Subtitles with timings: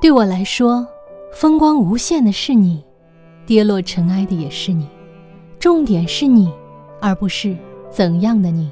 [0.00, 0.86] 对我来说，
[1.32, 2.84] 风光无限的是你，
[3.44, 4.86] 跌落尘埃的也是你，
[5.58, 6.52] 重点是你，
[7.00, 7.56] 而不是
[7.90, 8.70] 怎样的你。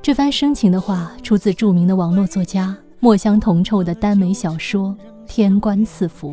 [0.00, 4.90] 这番深情的话出自著名的网络作家墨香铜臭的耽美小说
[5.26, 6.32] 《天官赐福》，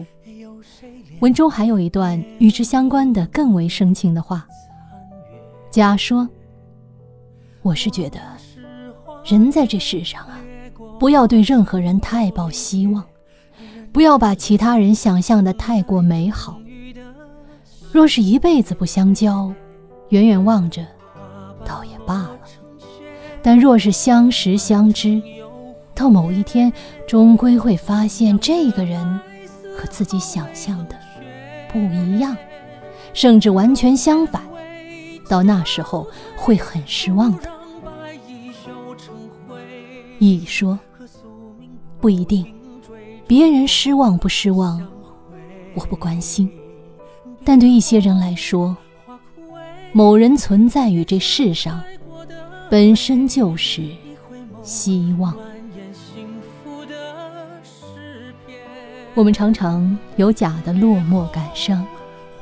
[1.19, 4.45] 文中还有一段与之相关的更为深情的话。
[5.71, 6.29] 假说
[7.63, 8.19] ：“我是觉得，
[9.25, 10.39] 人在这世上啊，
[10.99, 13.03] 不要对任何人太抱希望。”
[13.93, 16.59] 不要把其他人想象的太过美好。
[17.91, 19.53] 若是一辈子不相交，
[20.09, 20.85] 远远望着，
[21.65, 22.39] 倒也罢了；
[23.41, 25.21] 但若是相识相知，
[25.93, 26.71] 到某一天，
[27.05, 29.19] 终归会发现这个人
[29.77, 30.95] 和自己想象的
[31.71, 32.35] 不一样，
[33.13, 34.41] 甚至完全相反。
[35.27, 37.49] 到那时候会很失望的。
[40.19, 40.79] 乙说
[41.99, 42.45] ：“不一定。”
[43.31, 44.85] 别人失望不失望，
[45.73, 46.51] 我不关心。
[47.45, 48.75] 但对一些人来说，
[49.93, 51.81] 某人存在于这世上，
[52.69, 53.87] 本身就是
[54.61, 55.33] 希望。
[59.13, 61.87] 我们常常有假的落寞感伤，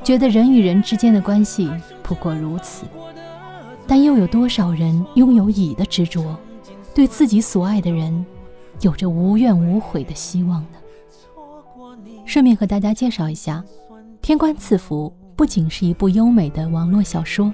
[0.02, 1.70] 觉得人与人之间的关系
[2.02, 2.84] 不过如此。
[3.86, 6.36] 但又有多少人拥有乙的执着，
[6.92, 8.26] 对自己所爱的人，
[8.80, 10.79] 有着无怨无悔的希望呢？
[12.30, 13.60] 顺便和大家介绍一下，
[14.22, 17.52] 《天官赐福》不仅是一部优美的网络小说，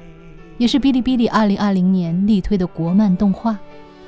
[0.58, 3.58] 也是哔哩哔哩2020年力推的国漫动画。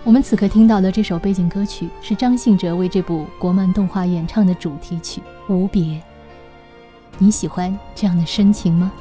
[0.05, 5.23] 我们此刻听到的这首背景歌曲是张信哲为这部国漫动画演唱的主题曲
[5.55, 5.83] 《无别》。
[7.17, 8.93] 你喜欢这样的深情吗？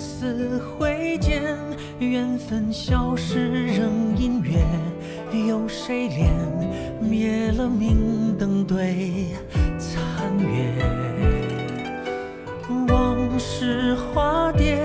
[0.00, 1.42] 丝挥剑。
[1.98, 4.58] 缘分消逝仍隐约，
[5.46, 6.30] 有谁怜？
[6.98, 9.26] 灭了明灯对
[9.78, 10.72] 残月。
[12.88, 14.78] 往事化蝶，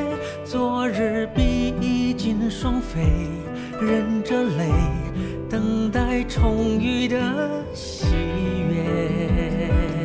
[0.43, 3.01] 昨日比翼尽双飞，
[3.81, 4.69] 忍着泪，
[5.49, 7.17] 等待重遇的
[7.73, 8.05] 喜
[8.69, 10.04] 悦。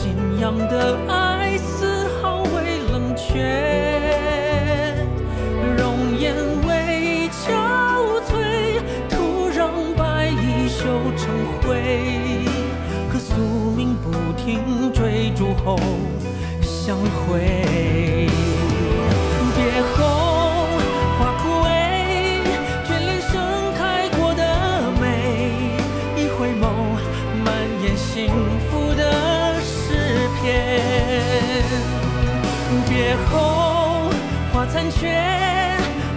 [0.00, 3.42] 信仰的爱丝毫未冷却，
[5.76, 6.32] 容颜
[6.68, 7.50] 未憔
[8.22, 10.86] 悴，徒让白衣绣
[11.16, 11.28] 成
[11.60, 12.46] 灰。
[13.10, 13.34] 可宿
[13.76, 15.76] 命不停追逐后
[16.62, 17.67] 相会。
[32.88, 34.10] 别后
[34.52, 35.08] 花残缺，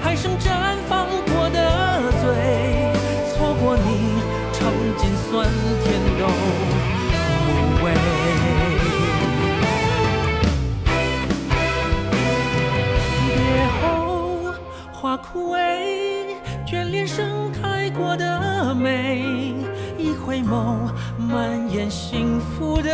[0.04, 2.92] 还剩绽放过的醉。
[3.32, 5.48] 错过你，尝尽酸
[5.84, 6.26] 甜都
[7.48, 7.50] 无
[7.84, 7.86] 味。
[13.28, 13.30] 别
[13.82, 14.54] 后
[14.92, 15.58] 花枯萎，
[16.68, 19.24] 眷恋盛开过的美。
[19.98, 22.92] 一回眸，满眼幸福的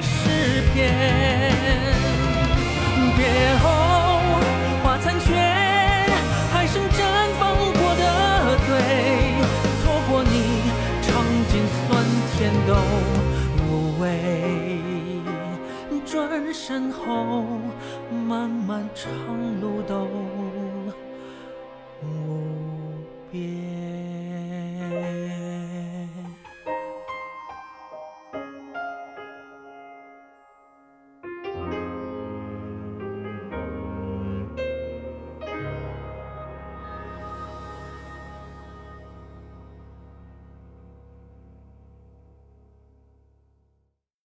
[0.00, 1.97] 诗篇。
[3.38, 3.70] 别后
[4.82, 5.32] 花残缺，
[6.52, 6.98] 还剩绽
[7.38, 8.68] 放过的醉。
[9.80, 10.34] 错过你，
[11.02, 11.06] 尝
[11.48, 12.74] 尽酸甜都
[13.68, 14.02] 无味。
[16.04, 17.44] 转身后，
[18.10, 19.06] 漫漫长
[19.60, 20.08] 路都。